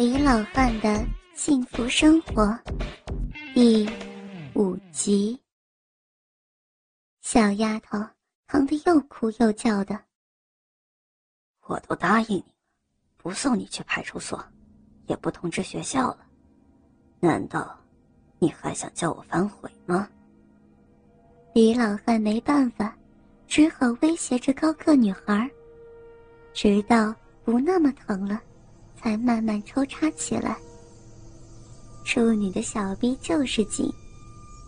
[0.00, 2.58] 李老汉的幸福生活
[3.52, 3.86] 第
[4.54, 5.38] 五集。
[7.20, 7.98] 小丫头
[8.46, 10.00] 疼得又哭又叫的。
[11.66, 12.44] 我都答应你，
[13.18, 14.42] 不送你去派出所，
[15.04, 16.26] 也不通知学校了。
[17.20, 17.78] 难道
[18.38, 20.08] 你还想叫我反悔吗？
[21.52, 22.96] 李老汉没办法，
[23.46, 25.50] 只好威胁着高个女孩，
[26.54, 27.14] 直到
[27.44, 28.40] 不那么疼了。
[29.00, 30.56] 才慢慢抽插起来。
[32.04, 33.90] 处女的小臂就是紧，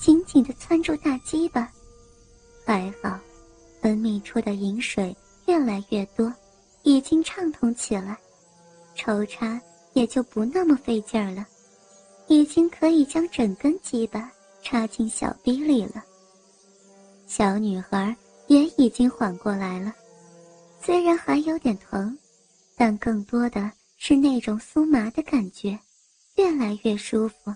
[0.00, 1.70] 紧紧的攥住大鸡巴，
[2.64, 3.18] 还好，
[3.80, 5.14] 分泌出的饮水
[5.46, 6.32] 越来越多，
[6.82, 8.16] 已经畅通起来，
[8.94, 9.60] 抽插
[9.92, 11.46] 也就不那么费劲儿了，
[12.28, 14.30] 已经可以将整根鸡巴
[14.62, 16.02] 插进小臂里了。
[17.26, 18.14] 小女孩
[18.46, 19.92] 也已经缓过来了，
[20.80, 22.16] 虽然还有点疼，
[22.76, 23.70] 但更多的。
[24.04, 25.78] 是那种酥麻的感觉，
[26.34, 27.54] 越来越舒服，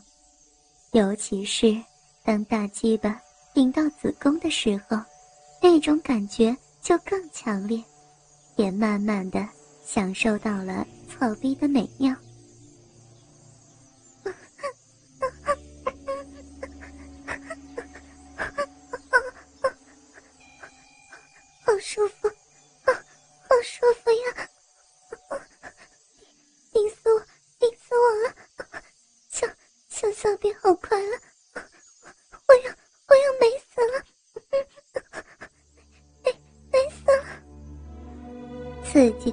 [0.92, 1.76] 尤其是
[2.22, 3.20] 当大鸡巴
[3.52, 4.96] 顶到子宫的时候，
[5.60, 7.82] 那种感觉就更强烈，
[8.54, 9.44] 也慢慢的
[9.84, 12.14] 享受到了草逼的美妙。
[21.64, 22.28] 好舒服，
[22.84, 24.48] 好，好舒服呀！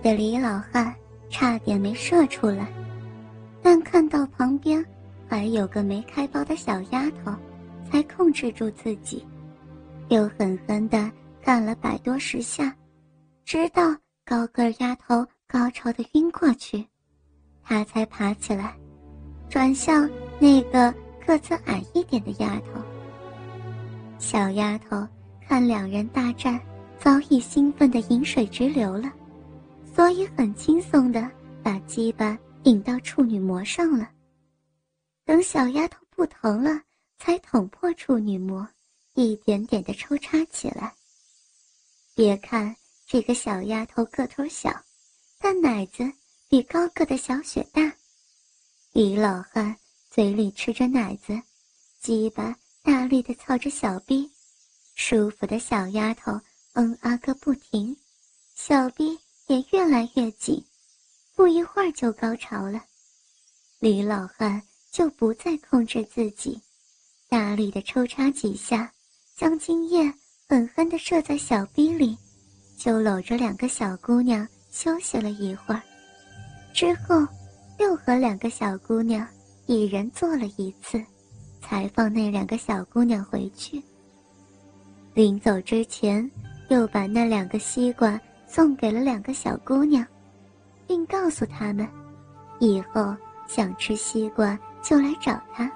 [0.04, 0.94] 的李老汉
[1.30, 2.68] 差点没射出来，
[3.62, 4.86] 但看到旁边
[5.28, 7.34] 还有个没开包的小丫头，
[7.90, 9.26] 才控制住自己，
[10.10, 11.10] 又狠狠的
[11.42, 12.76] 干了百多十下，
[13.46, 16.86] 直到高个丫头高潮的晕过去，
[17.64, 18.76] 他才爬起来，
[19.50, 20.94] 转向那个。
[21.26, 22.82] 个子矮一点的丫头，
[24.20, 25.08] 小丫头
[25.48, 26.60] 看两人大战，
[27.00, 29.10] 早已兴奋的饮水直流了，
[29.96, 31.30] 所以很轻松的
[31.64, 34.10] 把鸡巴顶到处女膜上了。
[35.26, 36.82] 等小丫头不疼了，
[37.18, 38.68] 才捅破处女膜，
[39.14, 40.94] 一点点的抽插起来。
[42.16, 44.70] 别看这个小丫头个头小，
[45.40, 46.12] 但奶子
[46.50, 47.94] 比高个的小雪大。
[48.92, 49.76] 李老汉。
[50.16, 51.42] 嘴里吃着奶子，
[52.00, 54.32] 鸡巴大力的操着小逼，
[54.94, 56.40] 舒服的小丫头
[56.74, 57.98] 嗯啊个不停，
[58.54, 59.18] 小逼
[59.48, 60.64] 也越来越紧，
[61.36, 62.82] 不一会儿就高潮了。
[63.80, 64.62] 李老汉
[64.92, 66.62] 就不再控制自己，
[67.30, 68.92] 大力的抽插几下，
[69.36, 70.14] 将精液
[70.48, 72.18] 狠狠的射在小臂里，
[72.78, 75.82] 就搂着两个小姑娘休息了一会儿，
[76.74, 77.16] 之后
[77.80, 79.28] 又和两个小姑娘。
[79.66, 81.02] 一人做了一次，
[81.62, 83.82] 才放那两个小姑娘回去。
[85.14, 86.30] 临走之前，
[86.68, 88.20] 又把那两个西瓜
[88.54, 90.06] 送给了两个小姑娘，
[90.86, 91.88] 并告诉他们，
[92.60, 93.16] 以后
[93.48, 95.72] 想吃西瓜就来找他。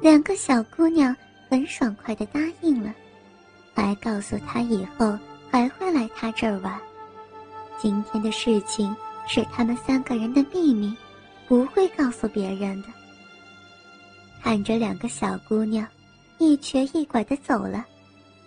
[0.00, 1.16] 两个小姑娘
[1.50, 2.94] 很爽快地答应了，
[3.74, 5.18] 还告诉他以后
[5.50, 6.80] 还会来他这儿玩。
[7.76, 8.94] 今天的事情
[9.26, 10.96] 是他们三个人的秘密。
[11.48, 12.88] 不会告诉别人的。
[14.40, 15.86] 看着两个小姑娘
[16.38, 17.84] 一瘸一拐的走了，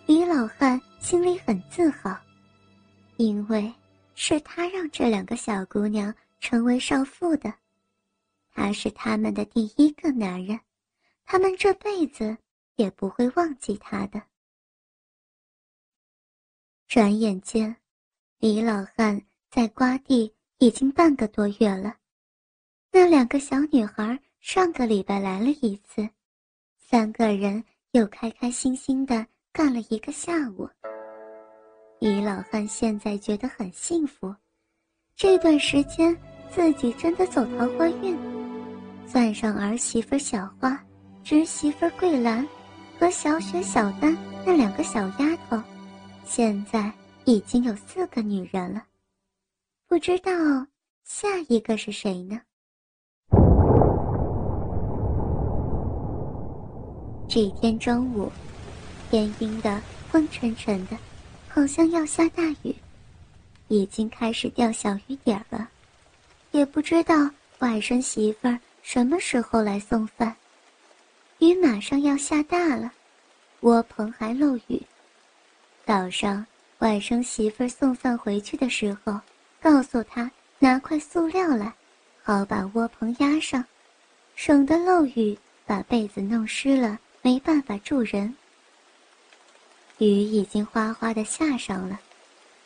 [0.08, 2.18] 李老汉心里很自豪，
[3.18, 3.74] 因为
[4.14, 7.54] 是他让这两个小姑娘成为少妇的，
[8.52, 10.60] 他是他们的第一个男人，
[11.26, 12.38] 他们这辈子
[12.76, 14.22] 也不会忘记他的。
[16.88, 17.76] 转眼间，
[18.40, 21.96] 李老汉在瓜地已经半个多月了。
[22.92, 26.08] 那两个小女孩上个礼拜来了一次，
[26.78, 30.70] 三个人又开开心心的干了一个下午。
[32.00, 34.34] 李老汉现在觉得很幸福，
[35.16, 36.16] 这段时间
[36.52, 38.18] 自己真的走桃花运，
[39.08, 40.78] 算上儿媳妇小花、
[41.24, 42.46] 侄媳妇桂兰
[43.00, 44.16] 和小雪、小丹
[44.46, 45.60] 那两个小丫头，
[46.26, 46.92] 现在
[47.24, 48.84] 已经有四个女人了。
[49.88, 50.32] 不知道
[51.06, 52.42] 下一个是谁呢？
[57.28, 58.30] 这天中午，
[59.10, 59.82] 天阴的
[60.12, 60.98] 昏沉沉的，
[61.56, 62.76] 好像要下大雨，
[63.70, 65.70] 已经开始掉小雨点了。
[66.52, 67.16] 也不知道
[67.60, 70.36] 外甥媳妇儿什么时候来送饭。
[71.40, 72.92] 雨马上要下大了，
[73.62, 74.82] 窝棚还漏雨。
[75.86, 76.46] 早上
[76.80, 79.18] 外甥媳妇儿送饭回去的时候，
[79.62, 80.30] 告诉他
[80.60, 81.74] 拿块塑料来，
[82.22, 83.64] 好把窝棚压上，
[84.36, 88.36] 省得漏雨把被子弄湿了，没办法住人。
[89.98, 92.00] 雨已经哗哗的下上了，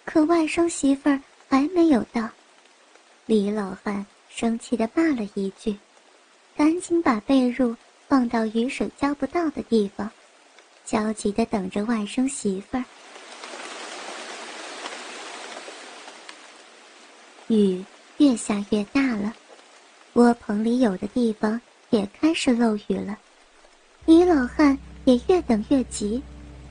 [0.04, 2.28] 可外甥媳妇儿还没有到。
[3.26, 5.78] 李老汉生气的骂了一句，
[6.58, 7.76] 赶紧把被褥
[8.08, 10.10] 放到雨水浇不到的地方，
[10.84, 12.84] 焦急的等着外甥媳妇儿。
[17.48, 17.84] 雨
[18.18, 19.34] 越下越大了，
[20.14, 21.62] 窝棚里有的地方
[21.92, 23.18] 也开始漏雨了。
[24.06, 26.22] 李老汉也越等越急，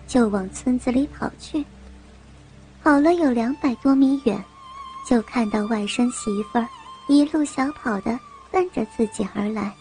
[0.08, 1.64] 就往村子里跑去。
[2.82, 4.42] 跑了有两百多米远，
[5.06, 6.66] 就看到外甥媳妇儿
[7.06, 8.18] 一路小跑的
[8.50, 9.72] 奔着自己而来。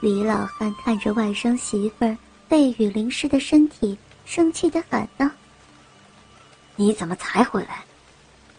[0.00, 2.16] 李老汉看着外甥媳妇儿
[2.46, 5.28] 被雨淋湿的身体，生气的喊道
[6.76, 7.82] ：“你怎么才回来？”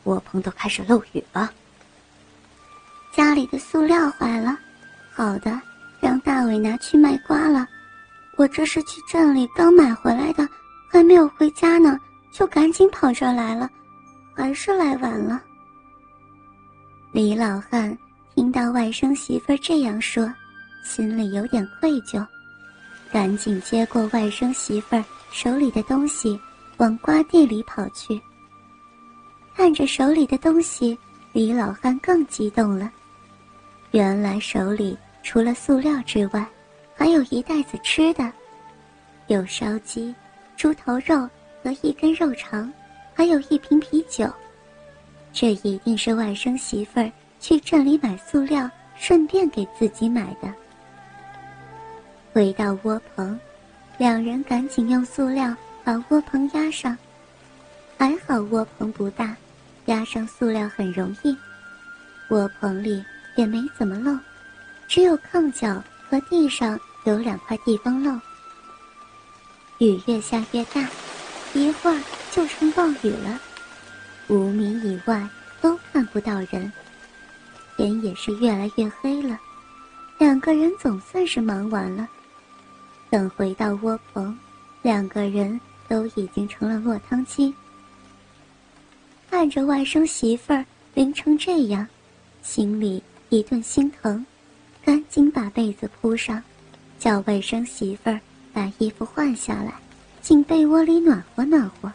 [0.06, 1.51] 窝棚都开始漏雨了。
[3.12, 4.57] 家里的塑料坏了，
[5.13, 5.62] 好的，
[6.00, 7.68] 让大伟拿去卖瓜了。
[8.37, 10.47] 我这是去镇里刚买回来的，
[10.89, 11.99] 还没有回家呢，
[12.31, 13.69] 就赶紧跑这儿来了，
[14.33, 15.41] 还是来晚了。
[17.11, 17.97] 李老汉
[18.33, 20.31] 听到外甥媳妇这样说，
[20.83, 22.25] 心里有点愧疚，
[23.11, 26.38] 赶紧接过外甥媳妇手里的东西，
[26.77, 28.21] 往瓜地里跑去。
[29.55, 30.97] 看着手里的东西，
[31.31, 32.91] 李老汉更激动了。
[33.91, 36.45] 原来手里除了塑料之外，
[36.95, 38.31] 还有一袋子吃的，
[39.27, 40.15] 有烧鸡、
[40.56, 41.30] 猪头肉
[41.63, 42.71] 和一根肉肠，
[43.13, 44.31] 还有一瓶啤酒。
[45.33, 50.51] 这一定是外甥媳妇儿去镇里买塑料，顺便给自己买的。
[52.33, 53.38] 回到窝棚，
[53.98, 56.98] 两人赶紧用塑料把窝棚压上。
[57.98, 59.36] 还好窝棚不大。
[59.86, 61.38] 压上塑料很容易，
[62.30, 63.06] 窝棚里
[63.36, 64.18] 也没怎么漏，
[64.88, 68.19] 只有炕角和地上有两块地方漏。
[69.79, 70.87] 雨越下越大，
[71.53, 73.39] 一会儿就成暴雨了，
[74.27, 75.27] 五米以外
[75.61, 76.71] 都看不到人，
[77.75, 79.39] 天也是越来越黑了。
[80.17, 82.07] 两个人总算是忙完了，
[83.09, 84.37] 等回到窝棚，
[84.81, 85.59] 两个人
[85.89, 87.53] 都已经成了落汤鸡。
[89.29, 91.85] 看着外甥媳妇儿淋成这样，
[92.41, 94.25] 心里一顿心疼，
[94.85, 96.39] 赶紧把被子铺上，
[96.99, 98.19] 叫外甥媳妇儿
[98.53, 99.73] 把衣服换下来，
[100.21, 101.91] 进被窝里暖和暖和。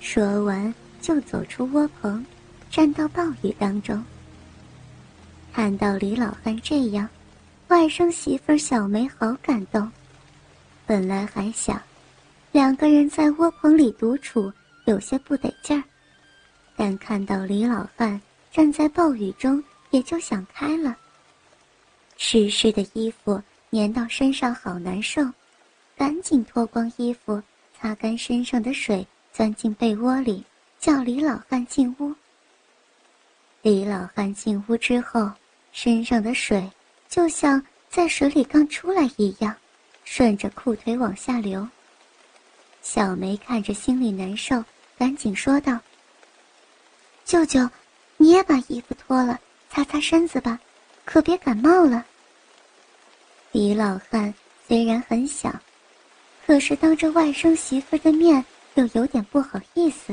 [0.00, 2.24] 说完就走出窝棚，
[2.70, 4.02] 站到暴雨当中。
[5.52, 7.06] 看到李老汉这样，
[7.68, 9.86] 外甥媳妇儿小梅好感动。
[10.86, 11.78] 本来还想，
[12.50, 14.50] 两个人在窝棚里独处
[14.86, 15.84] 有些不得劲儿。
[16.76, 18.18] 但看到李老汉
[18.50, 20.96] 站在暴雨中，也就想开了。
[22.26, 25.22] 湿湿的衣服粘到身上，好难受，
[25.94, 27.42] 赶紧脱光衣服，
[27.78, 30.42] 擦干身上的水，钻进被窝里，
[30.80, 32.14] 叫李老汉进屋。
[33.60, 35.30] 李老汉进屋之后，
[35.70, 36.66] 身上的水
[37.10, 39.54] 就像在水里刚出来一样，
[40.06, 41.68] 顺着裤腿往下流。
[42.80, 44.64] 小梅看着心里难受，
[44.96, 45.78] 赶紧说道。
[47.26, 47.68] 舅舅，
[48.16, 49.38] 你也把衣服脱了，
[49.68, 50.58] 擦擦身子吧，
[51.04, 52.06] 可别感冒了。
[53.54, 54.34] 李老汉
[54.66, 55.54] 虽然很想，
[56.44, 58.44] 可是当着外甥媳妇的面
[58.74, 60.12] 又有点不好意思。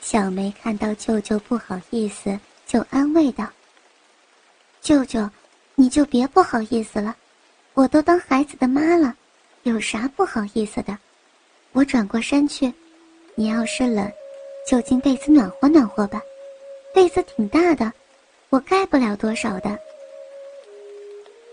[0.00, 3.48] 小梅看到舅舅不好意思，就安慰道
[4.80, 5.28] ：“舅舅，
[5.74, 7.16] 你就别不好意思了，
[7.74, 9.12] 我都当孩子的妈了，
[9.64, 10.96] 有啥不好意思的？
[11.72, 12.72] 我转过身去，
[13.34, 14.08] 你要是冷。”
[14.64, 16.22] 就进被子暖和暖和吧，
[16.94, 17.92] 被子挺大的，
[18.48, 19.76] 我盖不了多少的。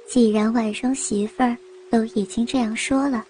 [0.08, 1.58] 既然外甥媳妇儿
[1.90, 3.26] 都已经这样说了，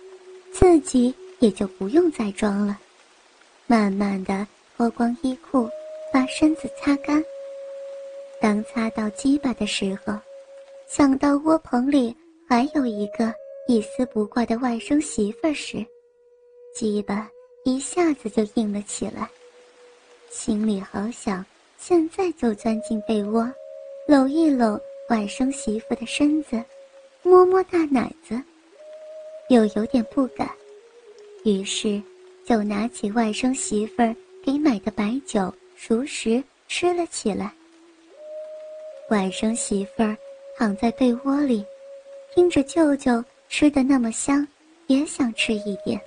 [0.51, 2.77] 自己也就不用再装了，
[3.68, 5.70] 慢慢的脱光衣裤，
[6.12, 7.24] 把身子擦干。
[8.42, 10.13] 当擦到鸡巴的时候，
[10.88, 12.13] 想到窝棚里
[12.50, 13.34] 还有一个
[13.68, 15.86] 一丝不挂的外甥媳妇儿时，
[16.75, 17.30] 鸡巴
[17.63, 19.30] 一下子就硬了起来。
[20.30, 21.46] 心里好想，
[21.77, 23.50] 现在就钻进被窝，
[24.08, 24.77] 搂一搂
[25.10, 26.64] 外甥媳妇的身子，
[27.22, 28.42] 摸摸大奶子，
[29.50, 30.50] 又有点不敢，
[31.44, 32.02] 于是
[32.46, 37.54] 就拿起外甥媳妇儿给买的白酒熟食吃了起来。
[39.10, 40.18] 外甥媳妇儿
[40.58, 41.66] 躺在被窝里，
[42.34, 44.48] 听着舅舅吃的那么香，
[44.88, 46.00] 也想吃一点。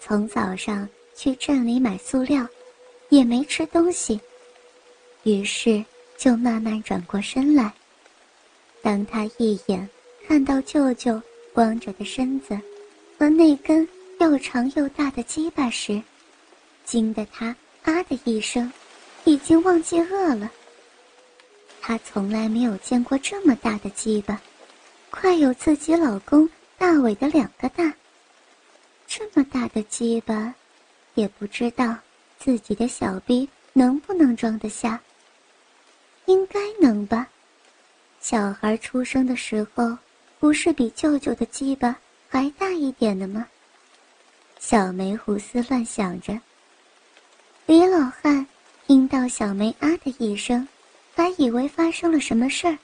[0.00, 2.46] 从早上去镇里买塑料。
[3.10, 4.20] 也没吃东西，
[5.22, 5.82] 于是
[6.18, 7.72] 就慢慢转过身来。
[8.82, 9.88] 当他一眼
[10.26, 11.20] 看到舅舅
[11.54, 12.60] 光着的身子
[13.18, 13.88] 和那根
[14.20, 16.02] 又长又大的鸡巴时，
[16.84, 18.70] 惊得他啊的一声，
[19.24, 20.50] 已经忘记饿了。
[21.80, 24.40] 他从来没有见过这么大的鸡巴，
[25.10, 27.92] 快有自己老公大伟的两个大。
[29.06, 30.54] 这么大的鸡巴，
[31.14, 31.96] 也不知道
[32.38, 35.00] 自己的小臂能不能装得下。
[36.28, 37.26] 应该能吧？
[38.20, 39.96] 小孩出生的时候，
[40.38, 41.96] 不是比舅舅的鸡巴
[42.28, 43.46] 还大一点的吗？
[44.58, 46.38] 小梅胡思乱想着。
[47.64, 48.46] 李老汉
[48.86, 50.68] 听到小梅啊的一声，
[51.16, 52.76] 还以为发生了什么事儿，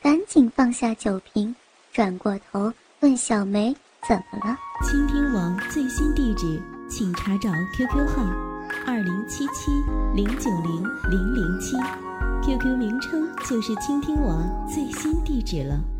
[0.00, 1.52] 赶紧放下酒瓶，
[1.92, 3.74] 转过头问小梅
[4.08, 4.56] 怎么了。
[4.84, 8.22] 倾听网最新地址，请查找 QQ 号：
[8.86, 9.72] 二零七七
[10.14, 11.76] 零九零零零七。
[12.42, 15.95] QQ 名称就是倾听我最新地址了。